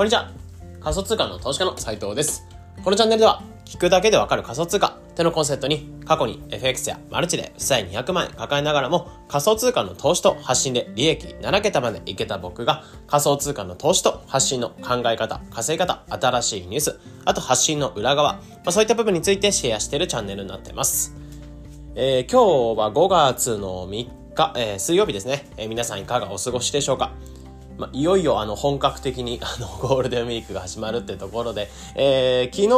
[0.00, 0.30] こんにちは。
[0.80, 2.46] 仮想通貨の投資家の斉藤です。
[2.82, 21.14] このチャンネルでは、聞くだけでわかる仮想通貨ってのコンセプトに、過去に FX やマルチで負債200万円抱えながらも、仮想通貨の投資と発信で利益7桁までいけた僕が、仮想通貨の投資と発信の考え方、稼ぎ方、新しいニュース、あと発信の裏側、まあ、そういった部分についてシェアしているチャンネルになってます。
[21.94, 27.12] えー今日は5月の3日、えー水曜日ですね、えー皆さんいかがお過ごしでしょうか？
[27.80, 32.68] まあ、いよいよあの本格的にあの ゴールデンウィークが始まるってところで、えー昨日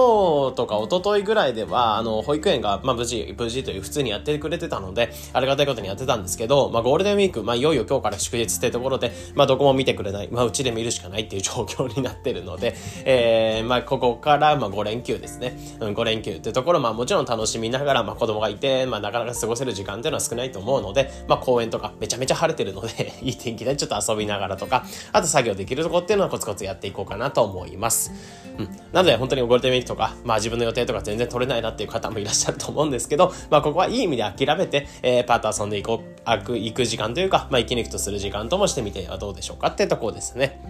[0.55, 28.13] とか一昨日ぐらいではあの保育園が、まあ、無事無事という普通にやってくれてたのでありがたいことにやってたんですけど、まあ、ゴールデンウィーク、まあ、いよいよ今日から祝日ってところで、まあ、どこも見てくれない、まあ、うちで見るしかないっていう状況になってるので、えーまあ、ここから、まあ、5連休ですね、うん、5連休ってところ、まあ、もちろん楽しみながら、まあ、子供がいて、まあ、なかなか過ごせる時間っていうのは少ないと思うので、まあ、公園とかめちゃめちゃ晴れてるので いい天気でちょっと遊びながらとかあと作業できるとこっていうのはコツコツやっていこうかなと思います。
[28.59, 40.61] うん、なので本当にゴールデンウィークとか、まあ、自分の予定とか全然取れないなっていう方もいらっしゃると思うんですけど、まあ、ここはいい意味で諦めて、えーパート遊んでいこうあく行く時間というか、まあ、息抜きとする時間ともしてみてはどうでしょうかってところですね。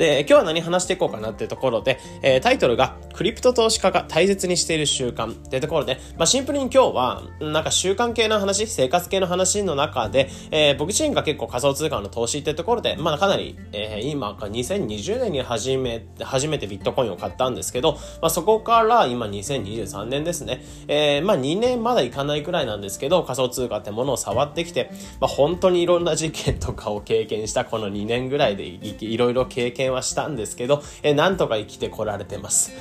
[0.00, 24.90] で、今日は何話していこうかなっていうところで、えータイトルが、クリプト投資家が大切にしている習慣っていうところで、まあ、シンプルに今日は、なんか習慣系の話、生活系の話の中で、えー僕自身が結構仮想通貨の投資ってところで、まあ、かなり、えー今か2020年に初め、初めてビットコインを買ったんですけど、まあ、そこから今2023年ですね、えーまあ、2年まだいかないくらいなんですけど、仮想通貨ってものを触ってきて、
[25.20, 32.72] まあ、本当にいろんな事件とかを経験したこの2年ぐらいでいろいろ経験はしたんですけど、えーなんとか生きてこられてます。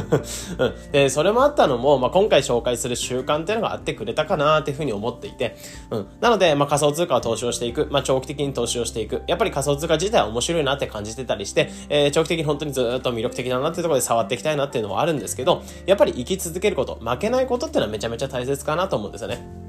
[0.58, 5.56] うん、でそれもあったのも、まあ、今回紹介する習慣っていうのがあってくれたかなっていうふうに思っていて、
[5.90, 19.67] うん、なので、まあ、仮想通貨を投資をしていく、まあ、長期的に投資をしていく、やっぱり仮想通貨自体は面白いなって感じてたりして、えー長期的に本当にずっと魅力的だなっていうところで触っていきたいなっていうのはあるんですけど、やっぱり生き続けること、負けないことっていうのはめちゃめちゃ大切かなと思うんですよね。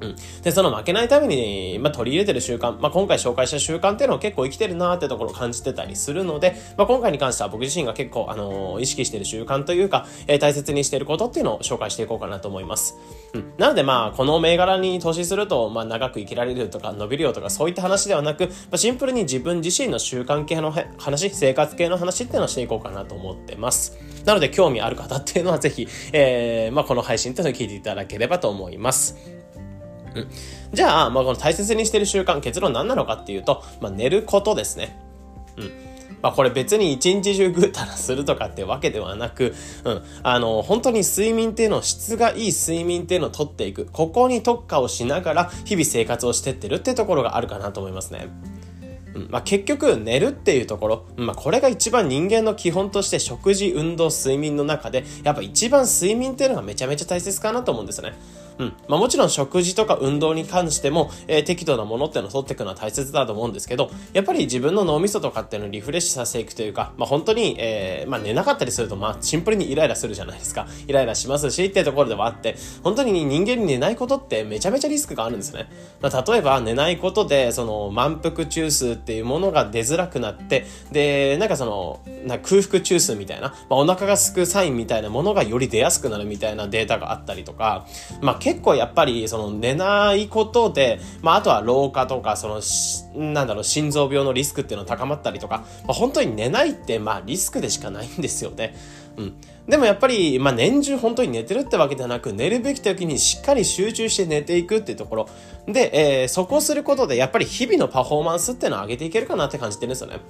[0.00, 12.96] うん、でその負けないために、まあ、取り入れてる習慣、まあ、今回紹介した習慣っていうのを結構生きてるなーってところを感じてたりするので、まあ、今回に関しては僕自身が結構、あのー意識してる習慣というか、えー大切にしてることっていうのを紹介していこうかなと思います、
[13.32, 23.96] うん、なのでまあこの銘柄に投資すると、まあ、長く生きられるとか伸びるよとかそういった話ではなく、まあ、シンプルに自分自身の習慣系の話生活系の話っていうのをしていこうかなと思ってます。
[24.24, 29.35] なので興味ある方っていうのはぜひ、えーまあ、この配信っていうのを聞いていただければと思います。
[30.16, 30.28] うん
[30.72, 34.98] じゃあ、まあ、この大切にしてる習慣、結論何なのかっていうと、まあ、寝ることですね。
[35.56, 35.70] うん。
[36.22, 39.54] まあ、これ別に一日中ぐうたらするとかってわけではなく、
[39.84, 40.02] うん。
[40.22, 43.86] あの、本当に睡眠っていうのを、質がいい睡眠っていうのを取っていく。
[43.86, 48.28] ここに特化をしながら、日々生活をしてってるってところがあるかなと思いますね。
[49.14, 58.14] うんまあ、結局寝るっていうところ、まあ、これが一番人間の基本として食事運動睡眠の中でやっぱ一番睡眠っていうのがめちゃめちゃ大切かなと思うんですよね。
[58.58, 58.76] うん。
[58.88, 70.66] まあ、もちろん食事とか運動に関しても、えー適度なものっていうのを取っていくのは大切だと思うんですけどやっぱり自分の脳みそとかっていうのをリフレッシュさせていくというか、まあ、本当に、えーまあ、寝なかったりすると、まあ、シンプルにイライラするじゃないですか。
[70.86, 75.68] イライラしますしっていうところではあって本当に人間に寝ないことってめちゃめちゃリスクがあるんですね、
[76.00, 87.86] まあ、例えば寝ないことでその満腹中枢っていうものが出づらくなってでなんかそのな空腹中枢みたいな、まあ、お腹が空くサインみたいなものがより出やすくなるみたいなデータがあったりとか、
[88.20, 92.60] まあ、結構やっぱりその寝ないことで、まあ、あとは老化とかその
[93.32, 98.76] なんだろう心臓病のリスクっていうのが高まったりとか、まあ、本当に寝ないってまあリスクでしかないんですよね。
[99.16, 99.34] うん、
[99.66, 105.28] でもやっぱり、まあ、年中本当に寝てるってわけではなく寝るべき時にしっかり集中して寝ていくっていうところ
[105.66, 110.20] で、えーそこをすることでやっぱり日々のパフォーマンスっていうのを上げていけるかなって感じてるんですよね。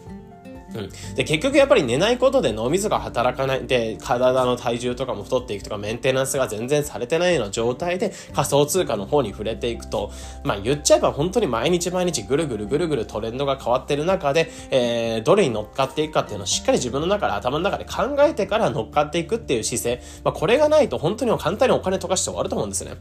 [0.76, 3.66] うん、で結局やっぱり寝ないことで脳みそが働かない。
[3.66, 10.12] で体の体重とかも太っていくとかメンテナンスが全然されてないような状態で仮想通貨の方に触れていくと
[10.44, 22.92] まあ言っちゃえば本当に毎日毎日ぐるぐるぐるぐるトレンドが変わってる中で、えーどれに乗っかっていくかっていうのをしっかり自分の中で頭の中で考えてから乗っかっていくっていう姿勢、まあ、これがないと本当に簡単にお金溶かして終わると思うんですね。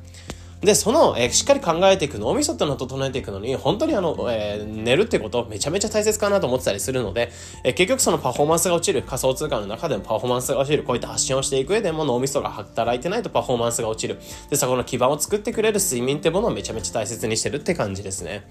[0.66, 7.32] で、その、えーしっかり考えていく脳みそっていうのを整えていくのに、本当にあの、えー寝るってことめちゃめちゃ大切かなと思ってたりするので、
[7.64, 14.20] えー結局そのパフォーマンスが落ちる、仮想通貨の中でもパフォーマンスが落ちる、こういった発信をしていく上でも脳みそが働いてないとパフォーマンスが落ちる。
[14.50, 18.48] で、そこの基盤を作ってくれる睡眠ってものをめちゃめちゃ大切にしてるって感じですね。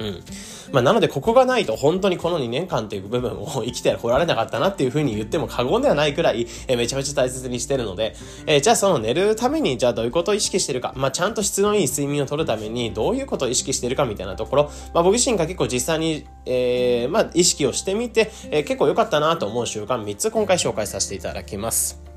[0.00, 0.24] うん。
[0.72, 8.14] まあ、なので、ここがないと本当にこの2年間っていう部分を生きてこられなかったなっていうふうに言っても過言ではないくらい、え、めちゃめちゃ大切にしてるので、
[8.46, 22.09] えー、じゃあその寝るために、じゃあどういうことを意識してるか、まあ、ちゃんと質のいい睡眠をとるためにどういうことを意識してるかみたいなところ、まあ、僕自身が結構実際に、えー、まあ、意識をしてみて、えー、結構良かったなと思う習慣3つ今回紹介させていただきます。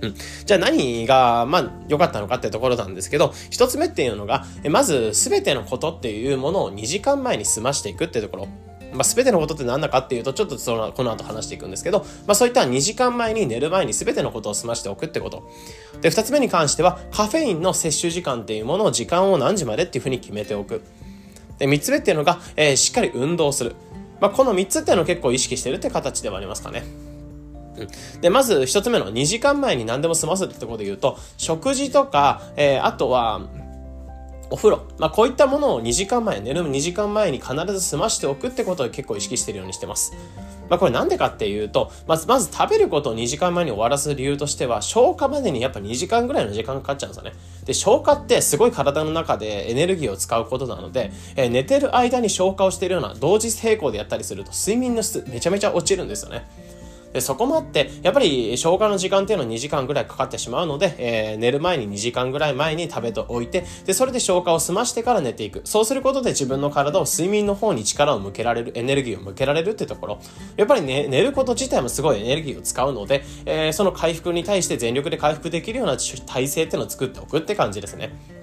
[0.00, 0.14] うん、
[0.44, 8.48] じゃあ何が、まあ、良かったのかってところなんですけど、一つ目っていうのが、まず、すべてのことっていうものを2時間前に済ましていくってところ。
[8.92, 15.50] まあ、全てのことって何だかっていうと、ちょっとその、この後話していくんですけど、まあ、そういった2時間前に寝る前に全てのことを済ましておくってこと。
[16.00, 20.82] で、2つ目に関しては、カフェインの摂取時間っていうものを時間を何時までっていうふうに決めておく。
[21.58, 23.74] で、3つ目っていうのが、えー、しっかり運動する。
[24.20, 27.07] まあ、この3つっていうのを結構意識してるって形ではありますかね。
[28.20, 33.42] で、まず一つ目の2時間前に何でも済ますってころで言うと、食事とか、えー、あとは、
[34.50, 34.86] お風呂。
[34.98, 40.12] まあ、こういったものを2時間前、寝る2時間前に必ず済ましておくってことを結構意識してるようにしてます。
[40.68, 47.32] まあ、これなんでかっていうと、まず、まず食べることを2時間前に終わらす理由としては、消化までにやっぱ2時間ぐらいの時間かかっちゃうんですよね。
[47.64, 56.46] で、消化ってすごい体の中でエネルギーを使うことなので、えー、寝てる間に消化をしているような同時並行でやったりすると、睡眠の質めちゃめちゃ落ちるんですよね。
[57.18, 65.62] でそこもあって、やっぱり消化の時間っていうのは2時間ぐらいかかってしまうので、えー、寝る前に2時間ぐらい前に食べておいて、で、それで消化を済ましてから寝ていく。
[65.64, 70.20] そうすることで自分の体を睡眠の方に力を向けられる、エネルギーを向けられるってところ。
[70.56, 78.37] やっぱりね、寝ること自体もすごいエネルギーを使うので、えー、その回復に対して全力で回復できるような体制っていうのを作っておくって感じですね。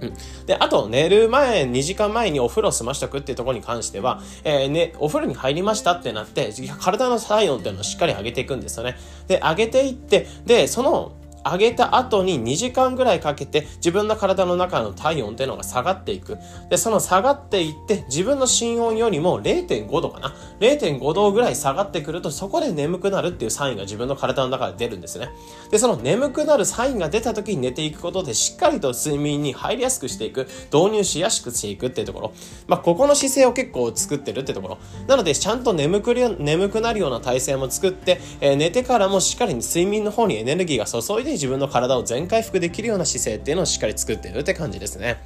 [0.00, 0.46] うん。
[0.46, 8.96] で、あと、寝る前、2時間前にお風呂を済ましとくっていうところに関しては、えー、ね、お風呂に入りましたってなって、体の体温っていうのをしっかり上げていくんですよね。
[9.28, 11.12] で、上げていって、で、その、
[11.44, 16.38] 上げた後に2時間ぐらいかけて自分の体の中の体温っていうのが下がっていく。
[16.68, 25.30] で、その下がっていって自分の心音よりも0.5度かな ?0.5 度ぐらい下がってくるとそこで眠くなるっていうサインが自分の体の中で出るんですね。
[25.70, 32.32] で、その眠くなるサインが出た時に寝ていくことでしっかりと睡眠に入りやすくしていく、導入しやすくしていくっていうところ。
[32.66, 34.78] まあ、ここの姿勢を結構作ってるってところ。
[35.06, 45.22] なので、ちゃんと眠く眠くなるような体勢も作って、えー、寝てからもしっかり睡眠の方にエネルギーが注いで自分の体を全回復できるような姿勢っていうのをしっかり作っているって感じですね。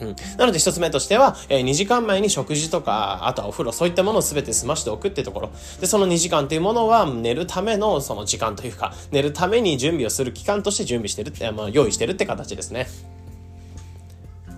[0.00, 5.50] うん、なので一つ目としては、えー、2時間前に食事とか、あとはお風呂、そういったものを全て済ましておくってところ。
[5.80, 12.88] で、その2時間っていうものは寝るためのその時間というか、寝るために準備をする期間として準備してるって、まあ、用意してるって形ですね。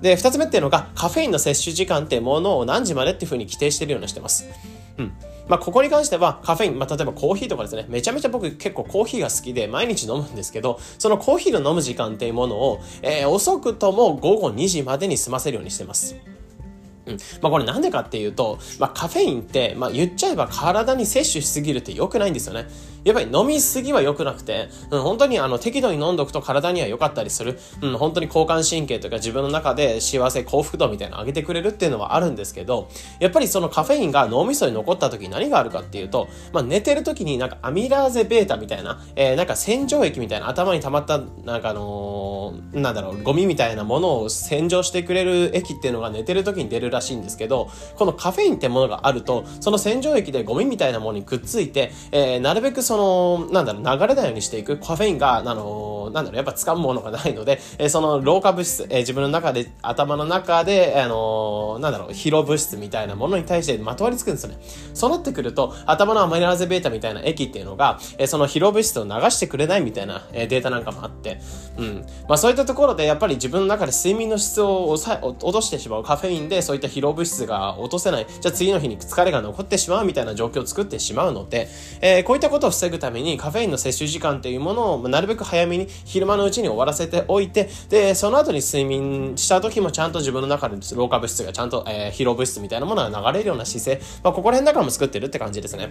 [0.03, 4.47] で、二つ目っていうのが、カフェインの摂取時間っていうものを何時までっていうふうに規定してるようにしてます。
[4.99, 5.13] うん。
[5.49, 16.17] まあ、ここに関してはカフェイン、まあ、例えばコーヒーとかですね、めちゃめちゃ僕結構コーヒーが好きで毎日飲むんですけど、そのコーヒーの飲む時間っていうものを、えー、遅くとも午後2時までに済ませるようにしてます。
[17.09, 17.19] うん。
[17.43, 22.69] まあこれなんでかっていうと、まあカフェインって、まあ言っちゃえば体に摂取しすぎるって良くないんですよね。
[23.05, 32.89] やっぱり飲みすぎは良くなくて、うん、本当にあの適度に飲んどくと体には良かったりする、うん、本当に交感神経とか自分の中で幸せ、幸福度みたいなの上げてくれるっていうのはあるんですけど、
[33.21, 54.77] やっぱりそのカフェインが脳みそに残った時に何があるかっていうと、まあ寝てる時になんかアミラーゼベータみたいな、えー、なんか洗浄液みたいな頭に溜まった、なんかあのー、なんだろう、ゴミみたいなものを洗浄してくれる液っていうのが寝てる時に出るららしいんですけど、このカフェインってものがあると、その洗浄液でゴミみたいなものにくっついて、えー、なるべくその、なんだろう、流れないようにしていく。
[54.77, 64.59] カフェインが、あのー、なんだろう、やっぱ掴むものがないので、えー、その老化物質、えー、自分の中で、頭の中で、あのー、なんだろう、疲労物質みたいなものに対してまとわりつくんですよね。
[64.95, 71.41] そうなってくると、頭のアマイラーゼベータみたいな液っていうのが、えー、その疲労物質を流してくれないみたいな、えー、データなんかもあって、
[71.77, 72.07] うん。
[72.29, 78.27] まあそういったところで、やっぱり自分の中で睡眠の質を抑え、落としてしまうカフェインで、そういった疲労物質が落とせない。
[78.41, 81.69] じゃあ次の日に疲れが残ってしまうみたいな状況を作ってしまうので、
[82.01, 95.91] えー、こういったことを防ぐためにカフェインの摂取時間というものをなるべく早めに昼間のうちに終わらせておいて、で、その後に睡眠した時もちゃんと自分の中で老化物質がちゃんと、えー、疲労物質みたいなものが流れるような姿勢、まあ、ここら辺だからも作ってるって感じですね。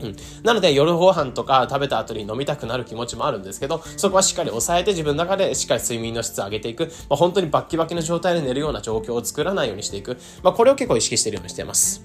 [0.00, 0.16] うん。
[0.42, 6.86] なので夜ご飯とか食べた後に飲みたくなる気持ちもあるんですけど、そこはしっかり抑えて自分の中でしっかり睡眠の質を上げていく。
[7.08, 10.16] まあ、本当にバッキバキの状態で寝るような状況を作らないようにしていく。
[10.42, 12.04] まあ、これを結構意識してるようにしています。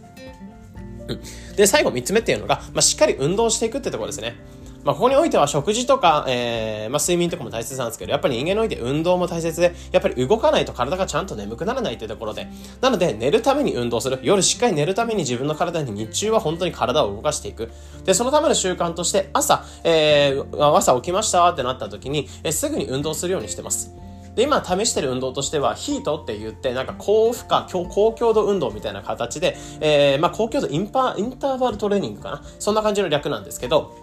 [1.07, 1.55] うん。
[1.55, 4.35] で、最後3つ目っていうのが、まあ、しっかり運動していくってところですね。
[4.83, 12.47] まあ、ここにおいては食事とか、えー、まあ、睡眠とかも大切なんですけど、やっぱり人間において運動も大切で、やっぱり動かないと体がちゃんと眠くならないっていうところで、
[12.81, 14.19] なので寝るために運動する。
[14.21, 17.71] 夜しっかり寝るために自分の体に日中は本当に体を動かしていく。
[18.03, 23.93] で、そのための習慣として、朝、えー、朝起きましたってなった時に、えー、すぐに運動するようにしてます。
[24.35, 33.95] で、今試してる運動としては、ヒートって言って、なんか高負荷、高強度運動みたいな形で、えー、まあ高強度インパインターバルトレーニングかなそんな感じの略なんですけど、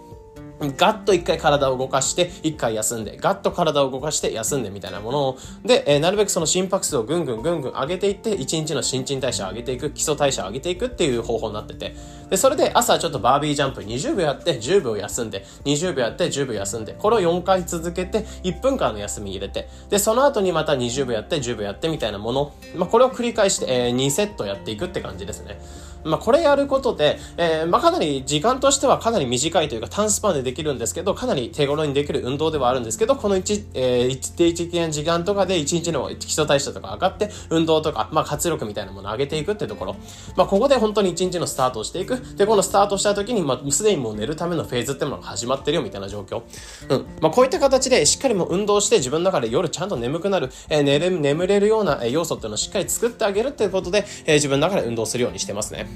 [0.69, 11.95] ガッと一回体を動かして、一回休んで、ガッと体を動かして休んでみたいなものを、で、えー、なるべくその心拍数をぐんぐんぐんぐん上げていって、一日の新陳代謝を上げていく、基礎代謝を上げていくっていう方法になってて、
[12.29, 25.59] で、それで朝ちょっとバービージャンプ20秒やって、10秒休んで、20秒やって、10秒休んで、これを4回続けて、1分間の休み入れて、で、その後にまた20秒やって、10秒やってみたいなもの、まあ、これを繰り返して、えー、2セットやっていくって感じですね。
[26.03, 39.95] まあ、これやることで、えー、まあ、かなり時間としてはかなり短いというか短スパンでできるんですけど、かなり手頃にできる運動ではあるんですけど、この1、えー、一定的な時間とかで1日の基礎代謝とか上がって、運動とか、まあ、活力みたいなものを上げていくってところ。
[40.35, 42.17] まあ、ここで本当に1日のスタートをしていく。
[42.35, 46.43] で、このスタートした時に、まあ、すでにもう寝るためのフェーズってものが始まってるよみたいな状況。
[46.89, 47.05] うん。
[47.21, 55.87] まあ、こういった形でしっかりもう運動して自分の中で夜ちゃんと眠くなる、えー、寝れ、眠れるような要素っていうのをしっかり作ってあげるっていうことで、えー、自分の中で運動するようにしてますね。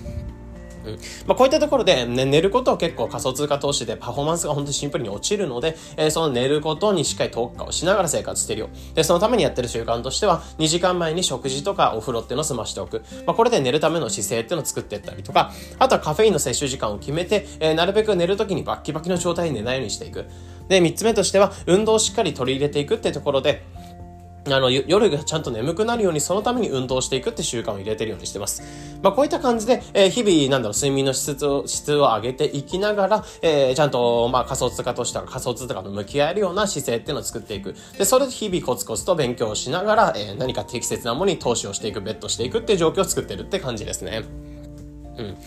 [0.85, 8.69] うんまあ、こういったところで、ね、寝ることは結構仮想通貨投資でパフォーマンスが本当にシンプルに落ちるので、えー、その寝ることにしっかり特化をしながら生活してるよ。
[8.93, 13.03] で、そのためにやってる習慣としては、2時間前に食事とかお風呂っていうのを済ましておく。
[13.25, 20.25] まあ、これで寝るための姿勢っていうのを作っていったりとか、あとはカフェインの摂取時間を決めて、えー、なるべく寝るときにバッキバキの状態に寝ないようにしていく。
[20.67, 23.63] で、3つ目としては、運動をしっかり取り入れていくってところで、
[24.47, 28.61] あの、夜がちゃんと眠くなるように、そのために運動していくって習慣を入れてるようにしてます。
[29.01, 37.75] まあ、こういった感じで、えー、日々、なんだろう、睡眠の質を、質を上げていきながら、えー、ちゃんと、まあ、仮想通貨投資とか仮想通貨と向き合えるような姿勢っていうのを作っていく。
[37.97, 44.23] で、それで日々コツコツと勉強しながら、えー、何か適切なものに投資をしていく、ベットしていくっていう状況を作ってるって感じですね。
[45.17, 45.37] うん。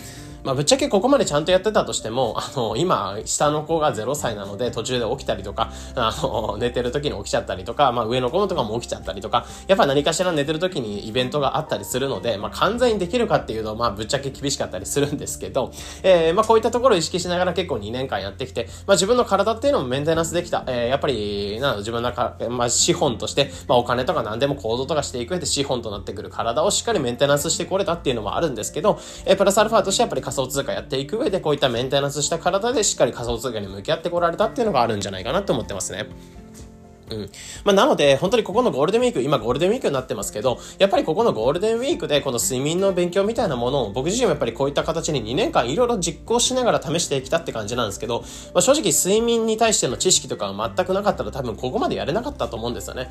[0.45, 20.64] まあ、ぶっちゃけここまでちゃんとやってたとしても、あの、今、下の子が0歳なので途中で起きたりとか、あの、寝てる時に起きちゃったりとか、まあ、上の子のとかも起きちゃったりとか、やっぱ何かしら寝てる時にイベントがあったりするので、まあ、完全にできるかっていうと、まあ、ぶっちゃけ厳しかったりするんですけど、えー、まあ、こういったところを意識しながら結構2年間やってきて、まあ、自分の体っていうのもメンテナンスできた。
[20.66, 36.06] えー、やっぱり、なの自分の中、まあ、資本として、まあ、お金とか何でも行動とかしていく上で資本となってくる体をしっかりメンテナンスしてこれたっていうのもあるんですけど、えー、プラスアルファとしてやっぱり仮想通貨やっていく上でこういったメンテナンスした体でしっかり仮想通貨に向き合ってこられたっていうのがあるんじゃないかなって思ってますね。
[37.11, 37.30] うん。
[37.64, 48.20] まあ、なので、本当にここのゴールデンウィーク、今ゴールデンウィークになってますけど、やっぱりここのゴールデンウィークでこの睡眠の勉強みたいなものを僕自身もやっぱりこういった形に2年間いろいろ実行しながら試してきたって感じなんですけど、
[48.52, 53.11] まあ、正直睡眠に対しての知識とかは全くなかったら多分ここまでやれなかったと思うんですよね。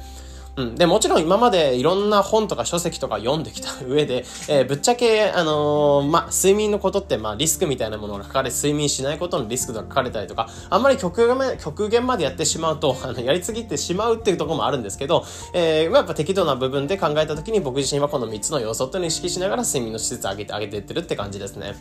[0.58, 0.76] うん。
[0.76, 15.24] で、もちろん今までいろんな本とか書籍とか読んできた 上で、えー、ぶっちゃけ、あのー、ま、睡眠のことって、まあ、リスクみたいなものが書かれ、睡眠しないことのリスクとか書かれたりとか、あんまり極限極限までやってしまうと、 あの、やりすぎてしまうっていうところもあるんですけど、
[15.54, 21.76] えー、やっぱ適度な部分で考えたときに僕自身はこの3つの要素っていうのを意識しながら睡眠の質を上げて、上げていってるって感じですね。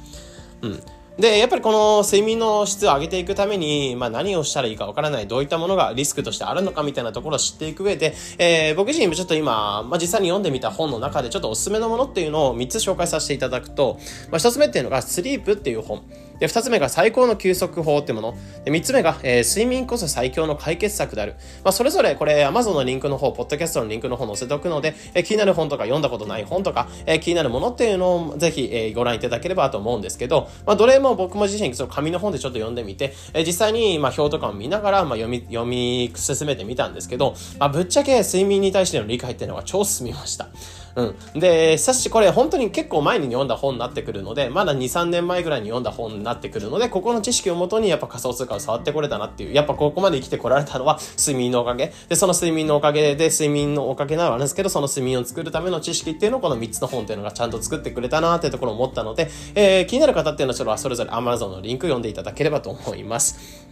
[0.60, 0.82] うん。
[1.18, 13.98] で、やっぱりこの睡眠の質を上げていくために、まあ何をしたらいいかわからない、どういったものがリスクとしてあるのかみたいなところを知っていく上で、えー、僕自身もちょっと今、まあ実際に読んでみた本の中でちょっとおすすめのものっていうのを3つ紹介させていただくと、
[14.30, 16.02] まあ1つ目っていうのが、スリープっていう本。
[16.38, 18.34] で、二つ目が最高の休息法ってもの。
[18.64, 21.36] で、三つ目が、えー、睡眠こそ最強の解決策である。
[21.64, 40.48] まあ、それぞれこれ Amazon のリンクの方、ポッドキャストのリンクの方載せておくので、えー、気になる本とか読んだことない本とか、えー、気になるものっていうのをぜひ、えー、ご覧いただければと思うんですけど、まあ、どれも僕も自身、その紙の本でちょっと読んでみて、えー、実際に、まあ、表とかを見ながら、まあ、読み、読み進めてみたんですけど、まあ、ぶっちゃけ睡眠に対しての理解っていうのが超進みました。
[40.96, 41.40] うん。
[41.40, 51.92] で、さし、これ本当に結構前に読んだ本になってくるので、まだ2、3年前ぐらいに読んだ本になってくるので、ここの知識をもとにやっぱ仮想通貨を触ってこれたなっていう、やっぱここまで生きてこられたのは睡眠のおかげ。
[52.08, 63.65] で、その睡眠のおかげで、睡眠のおかげならあるんですけど、その睡眠を作るための知識っていうのをこの3つの本っていうのがちゃんと作ってくれたなっていうところを思ったので、えー、気になる方っていうのはそれぞれ Amazon のリンク読んでいただければと思います。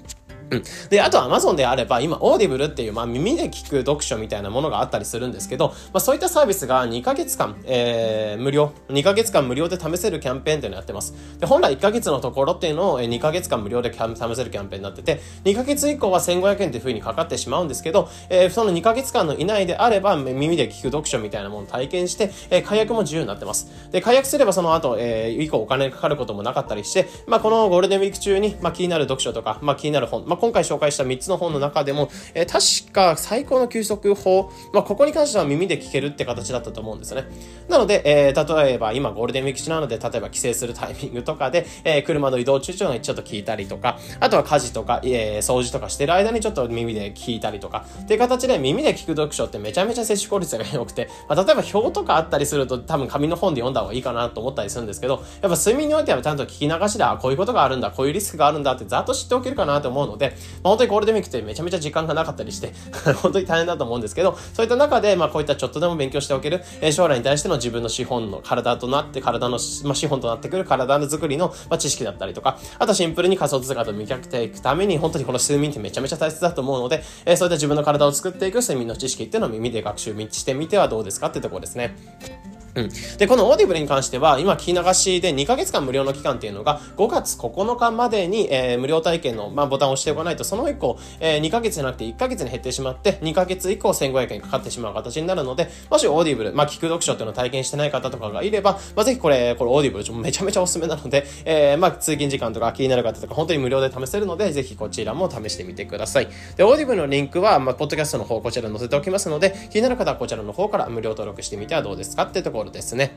[0.50, 0.62] うん。
[0.90, 11.14] で、あと Amazon であれば、今、 Audible っていう、まあ、耳で聞く読書みたいなものがあったりするんですけど、まあ、そういったサービスが2ヶ月間、えー、無料、2ヶ月間無料で試せるキャンペーンっていうのをやってます。
[11.38, 23.88] で、本来1ヶ月のところっていうのを2ヶ月間無料で試せるキャンペーンになってて、2ヶ月以降は1500円っていう風にかかってしまうんですけど、えー、その2ヶ月間の以内であれば、耳で聞く読書みたいなものを体験して、えー、解約も自由になってます。
[23.90, 37.24] で、解約すればその後、えー、以降お金かかることもなかったりして、まあ、このゴールデンウィーク中に、まあ、気になる読書とか、まあ、気になる本、ままあ、今回紹介した3つの本の中でも、えー、確か最高の休息法、まあ、ここに関しては耳で聞けるって形だったと思うんですね。
[37.68, 62.72] なので、えー、例えば今ゴールデンウィーク中なので、例えば帰省するタイミングとかで、えー、車の移動中にちょっと聞いたりとか、あとは家事とか、えー、掃除とかしてる間にちょっと耳で聞いたりとか、っていう形で耳で聞く読書ってめちゃめちゃ摂取効率が良くて、まあ、例えば表とかあったりすると多分紙の本で読んだ方がいいかなと思ったりするんですけど、やっぱ睡眠においてはちゃんと聞き流しで、あ、こういうことがあるんだ、こういうリスクがあるんだってざっと知っておけるかなと思うので、まあ、本当にゴールデンウィークってめちゃめちゃ時間がなかったりして
[63.22, 82.53] 本当に大変だと思うんですけど、そういった中で、まあ、こういったちょっとでも勉強しておける、えー、将来に対しての自分の資本の体となって、体の、まあ、資本となってくる体の作りの、まあ、知識だったりとか、あとシンプルに仮想通貨と向き合っていくために、本当にこの睡眠ってめちゃめちゃ大切だと思うので、えー、そういった自分の体を作っていく睡眠の知識っていうのを耳で学習してみてはどうですかっていうところですね。
[82.74, 82.90] うん。
[83.18, 106.28] で、この Audible に関しては、今聞き流しで2ヶ月間無料の期間っていうのが、5月9日までに、えー、無料体験の、まあ、ボタンを押しておかないと、その以降、えー、2ヶ月じゃなくて1ヶ月に減ってしまって、2ヶ月以降1500円かかってしまう形になるので、もし Audible、まあ、聞く読書っていうのを体験してない方とかがいれば、まあ、ぜひこれ、これ Audible めちゃめちゃおすすめなので、 えー、まあ、通勤時間とか気になる方とか、本当に無料で試せるので、ぜひこちらも試してみてください。
[106.56, 113.12] で、 Audible のリンクは、まあ、ポッドキャストの方、こちら載せておきますので、気になる方はこちらの方から無料登録してみてはどうですかってところですね。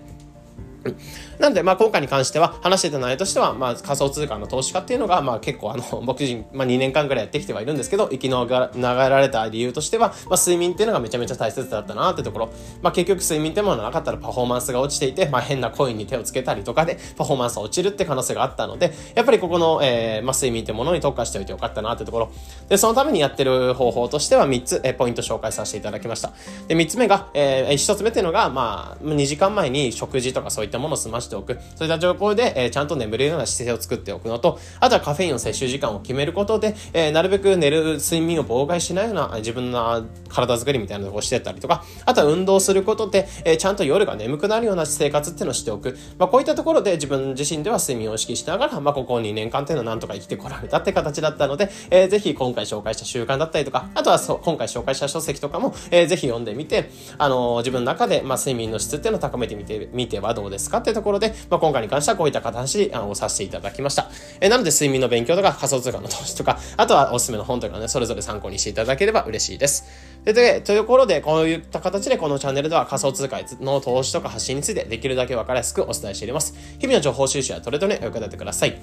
[1.40, 12.50] なので、まあ、今回に関しては、話してた内容としては、まあ、仮想通貨の投資家っていうのが、まあ、結構、あの、僕自身、まあ、2年間ぐらいやってきてはいるんですけど、 生き長らえた理由としては、まあ、睡眠っていうのがめちゃめちゃ大切だったなってところ、
[12.82, 22.30] まあ、結局、睡眠ってものがなかったらパフォーマンスが落ちていて、まあ、変なコインに手をつけたりとかで、パフォーマンスが落ちるって可能性があったので、やっぱりここの、えー、まあ、睡眠ってものに特化しておいてよかったなってところ。
[22.70, 26.32] で、そのためにやってる方法としては、3つ、えー、ポイント紹介させていただきました。
[26.68, 31.58] で、3つ目が、えー、1つ目っていうのが、まあ、2時間前に食事とかそういったものを済ましておく。
[31.76, 45.98] そういった状況で、えー、ちゃんと眠れるような姿勢を作っておくのと、あとはカフェインの摂取時間を決めることで、えー、なるべく寝る睡眠を妨害しないような自分の体作りみたいなのをしてたりとか、あとは運動することで、えー、ちゃんと夜が眠くなるような生活っていうのをしておく。
[46.18, 64.10] まあ、こういったところで自分自身では睡眠を意識しながら、まあ、ここ2年間っていうのはなんとか生きてこられたって形だったので、えー、ぜひ今回紹介した習慣だったりとか、あとはそう今回紹介した書籍とかも、えー、ぜひ読んでみて、あのー、自分の中で、まあ、睡眠の質っていうのを高めてみてみてはどうですかってところで、まあ、今回に関してはこういった形をさせていただきました。
[64.42, 69.86] えなので睡眠の勉強とか仮想通貨の投資とか、あとはおすすめの本とかね、それぞれ参考にしていただければ嬉しいです。
[70.26, 76.56] で、でというところで、こういった形でこのチャンネルでは仮想通貨の投資とか発信についてできるだけ分かりやすくお伝えしております。
[76.80, 78.80] 日々の情報収集やトレードにお役立てください。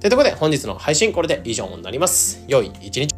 [0.00, 2.44] というところで本日の配信これで以上になります。
[2.46, 3.17] 良い一日。